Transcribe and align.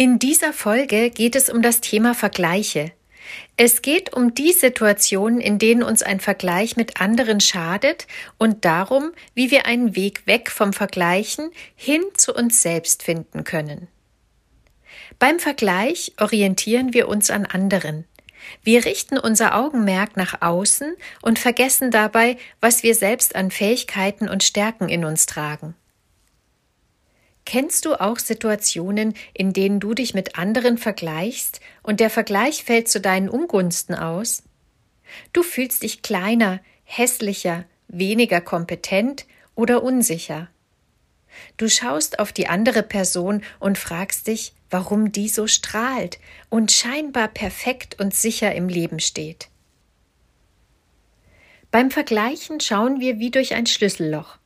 In 0.00 0.18
dieser 0.18 0.54
Folge 0.54 1.10
geht 1.10 1.36
es 1.36 1.50
um 1.50 1.60
das 1.60 1.82
Thema 1.82 2.14
Vergleiche. 2.14 2.90
Es 3.58 3.82
geht 3.82 4.14
um 4.14 4.32
die 4.32 4.52
Situationen, 4.52 5.42
in 5.42 5.58
denen 5.58 5.82
uns 5.82 6.02
ein 6.02 6.20
Vergleich 6.20 6.74
mit 6.74 7.02
anderen 7.02 7.38
schadet 7.38 8.06
und 8.38 8.64
darum, 8.64 9.12
wie 9.34 9.50
wir 9.50 9.66
einen 9.66 9.96
Weg 9.96 10.26
weg 10.26 10.50
vom 10.50 10.72
Vergleichen 10.72 11.50
hin 11.76 12.00
zu 12.16 12.34
uns 12.34 12.62
selbst 12.62 13.02
finden 13.02 13.44
können. 13.44 13.88
Beim 15.18 15.38
Vergleich 15.38 16.14
orientieren 16.18 16.94
wir 16.94 17.06
uns 17.06 17.28
an 17.28 17.44
anderen. 17.44 18.06
Wir 18.62 18.86
richten 18.86 19.18
unser 19.18 19.54
Augenmerk 19.54 20.16
nach 20.16 20.40
außen 20.40 20.96
und 21.20 21.38
vergessen 21.38 21.90
dabei, 21.90 22.38
was 22.62 22.82
wir 22.82 22.94
selbst 22.94 23.36
an 23.36 23.50
Fähigkeiten 23.50 24.30
und 24.30 24.44
Stärken 24.44 24.88
in 24.88 25.04
uns 25.04 25.26
tragen. 25.26 25.74
Kennst 27.50 27.84
du 27.84 28.00
auch 28.00 28.20
Situationen, 28.20 29.12
in 29.34 29.52
denen 29.52 29.80
du 29.80 29.92
dich 29.92 30.14
mit 30.14 30.38
anderen 30.38 30.78
vergleichst 30.78 31.58
und 31.82 31.98
der 31.98 32.08
Vergleich 32.08 32.62
fällt 32.62 32.86
zu 32.86 33.00
deinen 33.00 33.28
Ungunsten 33.28 33.96
aus? 33.96 34.44
Du 35.32 35.42
fühlst 35.42 35.82
dich 35.82 36.00
kleiner, 36.00 36.60
hässlicher, 36.84 37.64
weniger 37.88 38.40
kompetent 38.40 39.26
oder 39.56 39.82
unsicher. 39.82 40.48
Du 41.56 41.68
schaust 41.68 42.20
auf 42.20 42.32
die 42.32 42.46
andere 42.46 42.84
Person 42.84 43.42
und 43.58 43.78
fragst 43.78 44.28
dich, 44.28 44.52
warum 44.70 45.10
die 45.10 45.28
so 45.28 45.48
strahlt 45.48 46.20
und 46.50 46.70
scheinbar 46.70 47.26
perfekt 47.26 47.98
und 47.98 48.14
sicher 48.14 48.54
im 48.54 48.68
Leben 48.68 49.00
steht. 49.00 49.48
Beim 51.72 51.90
Vergleichen 51.90 52.60
schauen 52.60 53.00
wir 53.00 53.18
wie 53.18 53.32
durch 53.32 53.54
ein 53.54 53.66
Schlüsselloch. 53.66 54.38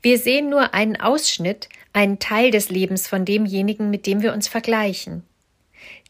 Wir 0.00 0.16
sehen 0.18 0.48
nur 0.48 0.74
einen 0.74 1.00
Ausschnitt, 1.00 1.68
einen 1.92 2.18
Teil 2.18 2.50
des 2.50 2.68
Lebens 2.70 3.08
von 3.08 3.24
demjenigen, 3.24 3.90
mit 3.90 4.06
dem 4.06 4.22
wir 4.22 4.32
uns 4.32 4.48
vergleichen. 4.48 5.24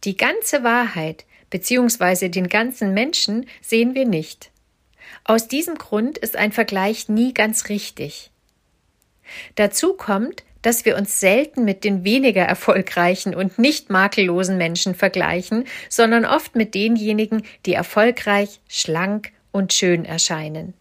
Die 0.05 0.17
ganze 0.17 0.63
Wahrheit 0.63 1.25
bzw. 1.51 2.29
den 2.29 2.49
ganzen 2.49 2.95
Menschen 2.95 3.47
sehen 3.61 3.95
wir 3.95 4.07
nicht. 4.07 4.51
Aus 5.25 5.49
diesem 5.49 5.77
Grund 5.77 6.19
ist 6.19 6.37
ein 6.37 6.53
Vergleich 6.53 7.09
nie 7.09 7.35
ganz 7.35 7.69
richtig. 7.69 8.31
Dazu 9.55 9.95
kommt, 9.95 10.45
dass 10.63 10.85
wir 10.85 10.97
uns 10.97 11.19
selten 11.21 11.65
mit 11.65 11.85
den 11.85 12.05
weniger 12.05 12.43
erfolgreichen 12.43 13.35
und 13.35 13.59
nicht 13.59 13.91
makellosen 13.91 14.57
Menschen 14.57 14.95
vergleichen, 14.95 15.65
sondern 15.89 16.25
oft 16.25 16.55
mit 16.55 16.75
denjenigen, 16.75 17.43
die 17.67 17.75
erfolgreich, 17.75 18.61
schlank 18.69 19.33
und 19.51 19.73
schön 19.73 20.05
erscheinen. 20.05 20.75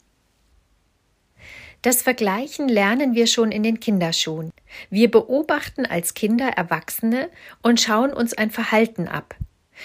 Das 1.82 2.04
Vergleichen 2.04 2.70
lernen 2.70 3.16
wir 3.16 3.26
schon 3.26 3.52
in 3.52 3.64
den 3.64 3.80
Kinderschuhen. 3.80 4.52
Wir 4.90 5.12
beobachten 5.12 5.86
als 5.86 6.14
Kinder 6.14 6.50
Erwachsene 6.50 7.30
und 7.62 7.82
schauen 7.82 8.14
uns 8.14 8.34
ein 8.34 8.52
Verhalten 8.52 9.08
ab. 9.08 9.36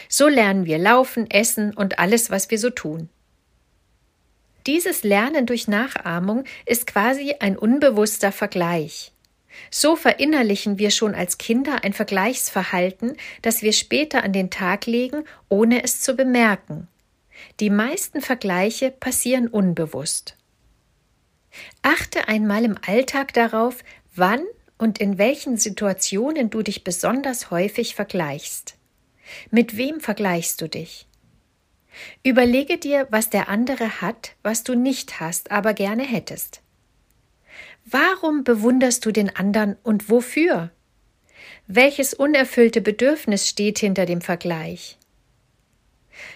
So 0.09 0.29
lernen 0.29 0.67
wir 0.67 0.79
laufen, 0.79 1.31
essen 1.31 1.75
und 1.75 1.99
alles, 1.99 2.31
was 2.31 2.51
wir 2.51 2.59
so 2.59 2.71
tun. 2.71 3.09
Dieses 4.67 5.05
Lernen 5.05 5.47
durch 5.47 5.69
Nachahmung 5.69 6.45
ist 6.65 6.87
quasi 6.87 7.37
ein 7.39 7.57
unbewusster 7.57 8.33
Vergleich. 8.33 9.13
So 9.71 9.97
verinnerlichen 9.97 10.79
wir 10.79 10.91
schon 10.91 11.15
als 11.15 11.39
Kinder 11.39 11.85
ein 11.85 11.93
Vergleichsverhalten, 11.93 13.17
das 13.43 13.63
wir 13.63 13.73
später 13.73 14.23
an 14.23 14.33
den 14.33 14.51
Tag 14.51 14.87
legen, 14.87 15.25
ohne 15.49 15.83
es 15.85 16.01
zu 16.01 16.15
bemerken. 16.15 16.89
Die 17.61 17.71
meisten 17.71 18.21
Vergleiche 18.21 18.91
passieren 18.91 19.49
unbewusst. 19.49 20.37
Achte 21.83 22.29
einmal 22.29 22.65
im 22.65 22.77
Alltag 22.87 23.33
darauf, 23.33 23.83
wann 24.15 24.43
und 24.79 24.99
in 24.99 25.19
welchen 25.19 25.57
Situationen 25.57 26.51
du 26.51 26.63
dich 26.63 26.85
besonders 26.85 27.51
häufig 27.51 27.95
vergleichst. 27.95 28.77
Mit 29.51 29.77
wem 29.77 30.01
vergleichst 30.01 30.61
du 30.61 30.69
dich? 30.69 31.07
Überlege 32.23 32.79
dir, 32.79 33.07
was 33.11 33.31
der 33.31 33.49
andere 33.49 34.01
hat, 34.01 34.33
was 34.43 34.65
du 34.65 34.75
nicht 34.75 35.21
hast, 35.21 35.51
aber 35.51 35.73
gerne 35.73 36.03
hättest. 36.03 36.61
Warum 37.85 38.45
bewunderst 38.45 39.07
du 39.07 39.13
den 39.13 39.35
anderen 39.35 39.77
und 39.83 40.11
wofür? 40.11 40.71
Welches 41.67 42.15
unerfüllte 42.15 42.81
Bedürfnis 42.81 43.49
steht 43.49 43.79
hinter 43.79 44.07
dem 44.07 44.21
Vergleich? 44.21 44.99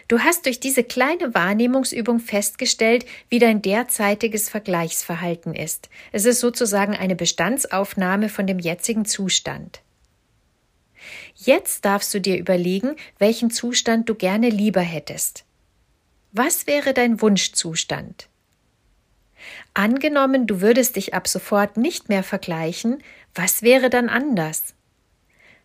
Du 0.08 0.20
hast 0.20 0.46
durch 0.46 0.60
diese 0.60 0.84
kleine 0.84 1.34
Wahrnehmungsübung 1.34 2.20
festgestellt, 2.20 3.06
wie 3.28 3.38
dein 3.38 3.62
derzeitiges 3.62 4.48
Vergleichsverhalten 4.48 5.54
ist. 5.54 5.88
Es 6.12 6.24
ist 6.24 6.40
sozusagen 6.40 6.94
eine 6.94 7.16
Bestandsaufnahme 7.16 8.28
von 8.28 8.46
dem 8.46 8.58
jetzigen 8.58 9.04
Zustand. 9.04 9.80
Jetzt 11.34 11.84
darfst 11.84 12.12
du 12.12 12.20
dir 12.20 12.38
überlegen, 12.38 12.96
welchen 13.18 13.50
Zustand 13.50 14.08
du 14.08 14.14
gerne 14.14 14.50
lieber 14.50 14.82
hättest. 14.82 15.44
Was 16.32 16.66
wäre 16.66 16.92
dein 16.92 17.20
Wunschzustand? 17.20 18.28
Angenommen, 19.74 20.46
du 20.46 20.60
würdest 20.60 20.96
dich 20.96 21.14
ab 21.14 21.26
sofort 21.26 21.76
nicht 21.76 22.08
mehr 22.08 22.22
vergleichen, 22.22 23.02
was 23.34 23.62
wäre 23.62 23.88
dann 23.88 24.08
anders? 24.08 24.74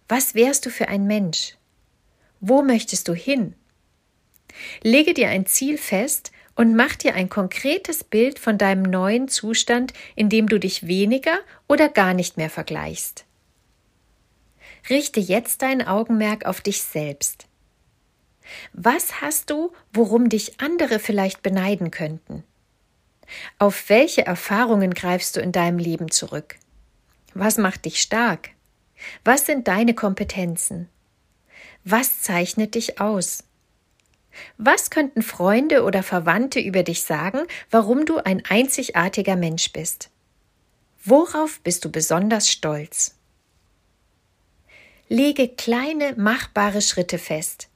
Was 0.08 0.36
wärst 0.36 0.66
du 0.66 0.70
für 0.70 0.88
ein 0.88 1.08
Mensch? 1.08 1.58
Wo 2.40 2.62
möchtest 2.62 3.08
du 3.08 3.14
hin? 3.14 3.56
Lege 4.84 5.14
dir 5.14 5.30
ein 5.30 5.46
Ziel 5.46 5.78
fest 5.78 6.32
und 6.56 6.76
mach 6.76 6.96
dir 6.96 7.16
ein 7.16 7.30
konkretes 7.30 8.04
Bild 8.04 8.40
von 8.40 8.58
deinem 8.58 8.84
neuen 8.84 9.28
Zustand, 9.28 9.94
in 10.16 10.30
dem 10.30 10.48
du 10.48 10.60
dich 10.60 10.88
weniger 10.88 11.38
oder 11.68 11.90
gar 11.90 12.14
nicht 12.14 12.38
mehr 12.38 12.50
vergleichst. 12.50 13.26
Richte 14.90 15.20
jetzt 15.20 15.62
dein 15.62 15.86
Augenmerk 15.86 16.46
auf 16.46 16.62
dich 16.62 16.84
selbst. 16.84 17.48
Was 18.74 19.22
hast 19.22 19.50
du, 19.50 19.74
worum 19.92 20.30
dich 20.30 20.60
andere 20.60 21.00
vielleicht 21.00 21.42
beneiden 21.42 21.92
könnten? 21.92 22.44
Auf 23.58 23.90
welche 23.90 24.26
Erfahrungen 24.26 24.94
greifst 24.94 25.36
du 25.36 25.42
in 25.42 25.52
deinem 25.52 25.80
Leben 25.80 26.12
zurück? 26.12 26.58
Was 27.34 27.58
macht 27.58 27.86
dich 27.86 28.00
stark? 28.00 28.50
Was 29.24 29.46
sind 29.46 29.68
deine 29.68 29.94
Kompetenzen? 29.94 30.88
Was 31.84 32.22
zeichnet 32.22 32.76
dich 32.76 33.02
aus? 33.02 33.44
Was 34.58 34.90
könnten 34.90 35.22
Freunde 35.22 35.84
oder 35.84 36.04
Verwandte 36.04 36.60
über 36.60 36.84
dich 36.84 37.04
sagen, 37.04 37.40
warum 37.72 38.06
du 38.06 38.18
ein 38.18 38.44
einzigartiger 38.48 39.36
Mensch 39.36 39.72
bist? 39.72 40.10
Worauf 41.04 41.60
bist 41.62 41.86
du 41.86 41.92
besonders 41.92 42.50
stolz? 42.50 43.16
Lege 45.08 45.48
kleine, 45.48 46.16
machbare 46.18 46.82
Schritte 46.82 47.20
fest. 47.20 47.70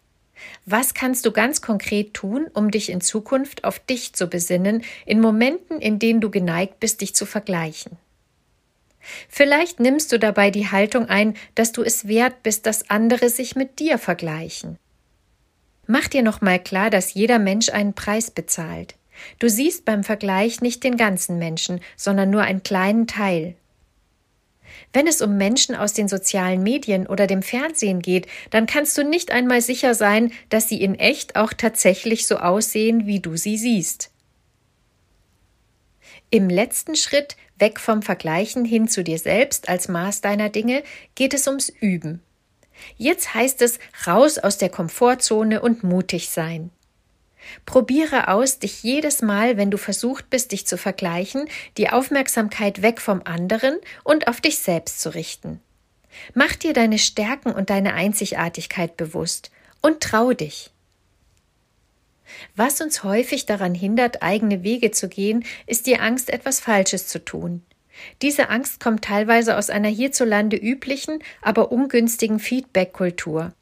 Was 0.66 0.94
kannst 0.94 1.26
du 1.26 1.32
ganz 1.32 1.62
konkret 1.62 2.14
tun, 2.14 2.48
um 2.54 2.72
dich 2.72 2.90
in 2.90 3.02
Zukunft 3.02 3.66
auf 3.66 3.80
dich 3.80 4.14
zu 4.14 4.28
besinnen, 4.28 4.84
in 5.06 5.20
Momenten, 5.22 5.80
in 5.80 6.00
denen 6.00 6.22
du 6.22 6.32
geneigt 6.32 6.80
bist, 6.80 7.02
dich 7.02 7.14
zu 7.14 7.26
vergleichen? 7.26 7.98
Vielleicht 9.28 9.80
nimmst 9.80 10.12
du 10.12 10.20
dabei 10.20 10.52
die 10.52 10.72
Haltung 10.72 11.08
ein, 11.08 11.36
dass 11.56 11.72
du 11.72 11.84
es 11.84 12.08
wert 12.08 12.44
bist, 12.44 12.66
dass 12.66 12.90
andere 12.90 13.30
sich 13.30 13.56
mit 13.56 13.80
dir 13.80 13.98
vergleichen. 13.98 14.78
Mach 15.92 16.08
dir 16.08 16.22
nochmal 16.22 16.60
klar, 16.60 16.92
dass 16.92 17.16
jeder 17.16 17.40
Mensch 17.40 17.70
einen 17.70 17.96
Preis 17.96 18.30
bezahlt. 18.30 18.94
Du 19.40 19.50
siehst 19.50 19.86
beim 19.86 20.04
Vergleich 20.04 20.62
nicht 20.62 20.84
den 20.84 20.98
ganzen 20.98 21.40
Menschen, 21.40 21.82
sondern 21.98 22.30
nur 22.30 22.44
einen 22.44 22.62
kleinen 22.62 23.08
Teil. 23.08 23.56
Wenn 24.94 25.08
es 25.08 25.20
um 25.24 25.36
Menschen 25.36 25.74
aus 25.74 25.94
den 25.94 26.08
sozialen 26.08 26.62
Medien 26.62 27.08
oder 27.08 27.26
dem 27.26 27.42
Fernsehen 27.42 28.04
geht, 28.04 28.28
dann 28.52 28.68
kannst 28.68 28.96
du 29.00 29.04
nicht 29.04 29.32
einmal 29.32 29.62
sicher 29.62 29.96
sein, 29.96 30.32
dass 30.50 30.70
sie 30.70 30.80
in 30.80 30.94
echt 30.94 31.36
auch 31.36 31.54
tatsächlich 31.54 32.28
so 32.28 32.38
aussehen, 32.38 33.08
wie 33.08 33.20
du 33.20 33.36
sie 33.36 33.58
siehst. 33.58 34.12
Im 36.30 36.50
letzten 36.50 36.96
Schritt, 36.96 37.36
weg 37.58 37.80
vom 37.80 38.04
Vergleichen 38.04 38.64
hin 38.64 38.88
zu 38.88 39.04
dir 39.04 39.18
selbst 39.18 39.68
als 39.70 39.88
Maß 39.88 40.22
deiner 40.22 40.50
Dinge, 40.50 40.84
geht 41.16 41.34
es 41.34 41.48
ums 41.48 41.70
Üben. 41.70 42.22
Jetzt 42.98 43.34
heißt 43.34 43.62
es 43.62 43.80
raus 44.08 44.38
aus 44.38 44.58
der 44.58 44.70
Komfortzone 44.70 45.62
und 45.62 45.84
mutig 45.84 46.30
sein. 46.30 46.72
Probiere 47.66 48.28
aus, 48.28 48.60
dich 48.60 48.84
jedes 48.84 49.22
Mal, 49.22 49.58
wenn 49.58 49.72
du 49.72 49.78
versucht 49.78 50.30
bist, 50.30 50.52
dich 50.52 50.68
zu 50.68 50.78
vergleichen, 50.78 51.48
die 51.78 51.90
Aufmerksamkeit 51.90 52.82
weg 52.82 53.02
vom 53.02 53.22
anderen 53.24 53.78
und 54.04 54.28
auf 54.28 54.42
dich 54.42 54.60
selbst 54.60 55.02
zu 55.02 55.14
richten. 55.14 55.62
Mach 56.34 56.56
dir 56.56 56.74
deine 56.74 57.00
Stärken 57.00 57.52
und 57.52 57.70
deine 57.70 57.94
Einzigartigkeit 57.94 58.98
bewusst 58.98 59.52
Und 59.82 60.02
trau 60.02 60.34
dich. 60.34 60.72
Was 62.56 62.82
uns 62.82 63.04
häufig 63.04 63.46
daran 63.46 63.74
hindert, 63.74 64.22
eigene 64.22 64.64
Wege 64.64 64.92
zu 64.92 65.08
gehen, 65.08 65.46
ist 65.68 65.88
die 65.88 66.00
Angst, 66.00 66.30
etwas 66.30 66.60
Falsches 66.60 67.08
zu 67.08 67.24
tun. 67.24 67.64
Diese 68.22 68.50
Angst 68.50 68.80
kommt 68.80 69.04
teilweise 69.04 69.58
aus 69.58 69.70
einer 69.70 69.90
hierzulande 69.90 70.58
üblichen, 70.58 71.20
aber 71.42 71.72
ungünstigen 71.72 72.40
Feedback-Kultur. 72.40 73.54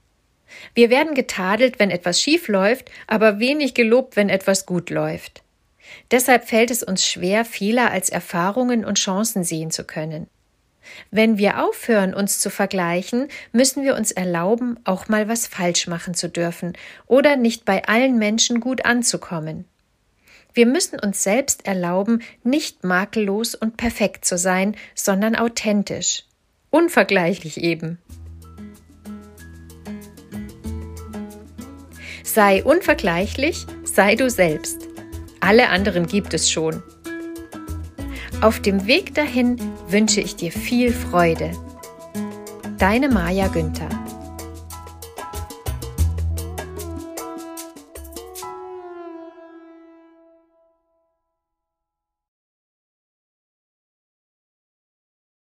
Wir 0.73 0.89
werden 0.89 1.13
getadelt, 1.13 1.79
wenn 1.79 1.91
etwas 1.91 2.21
schief 2.21 2.47
läuft, 2.47 2.89
aber 3.07 3.39
wenig 3.39 3.73
gelobt, 3.73 4.15
wenn 4.15 4.29
etwas 4.29 4.65
gut 4.65 4.89
läuft. 4.89 5.43
Deshalb 6.11 6.47
fällt 6.47 6.71
es 6.71 6.83
uns 6.83 7.05
schwer, 7.05 7.45
Fehler 7.45 7.91
als 7.91 8.09
Erfahrungen 8.09 8.85
und 8.85 8.97
Chancen 8.97 9.43
sehen 9.43 9.71
zu 9.71 9.83
können. 9.83 10.27
Wenn 11.11 11.37
wir 11.37 11.63
aufhören, 11.63 12.13
uns 12.13 12.39
zu 12.39 12.49
vergleichen, 12.49 13.27
müssen 13.51 13.83
wir 13.83 13.95
uns 13.95 14.11
erlauben, 14.11 14.79
auch 14.85 15.09
mal 15.09 15.27
was 15.27 15.45
falsch 15.45 15.87
machen 15.87 16.13
zu 16.13 16.29
dürfen 16.29 16.73
oder 17.07 17.35
nicht 17.35 17.65
bei 17.65 17.85
allen 17.85 18.17
Menschen 18.17 18.61
gut 18.61 18.85
anzukommen. 18.85 19.65
Wir 20.57 20.65
müssen 20.65 20.99
uns 20.99 21.21
selbst 21.21 21.67
erlauben, 21.67 22.23
nicht 22.43 22.83
makellos 22.83 23.53
und 23.53 23.77
perfekt 23.77 24.25
zu 24.25 24.39
sein, 24.39 24.75
sondern 24.95 25.35
authentisch. 25.35 26.23
Unvergleichlich 26.71 27.61
eben. 27.61 27.99
Sei 32.23 32.63
unvergleichlich, 32.63 33.67
sei 33.83 34.15
du 34.15 34.31
selbst. 34.31 34.87
Alle 35.41 35.69
anderen 35.69 36.07
gibt 36.07 36.33
es 36.33 36.49
schon. 36.49 36.81
Auf 38.41 38.59
dem 38.59 38.87
Weg 38.87 39.13
dahin 39.13 39.57
wünsche 39.87 40.21
ich 40.21 40.37
dir 40.37 40.51
viel 40.51 40.91
Freude. 40.91 41.51
Deine 42.79 43.09
Maja 43.09 43.47
Günther 43.47 44.06